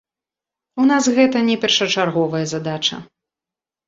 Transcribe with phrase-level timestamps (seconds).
[0.83, 2.95] У нас гэта не першачарговая задача.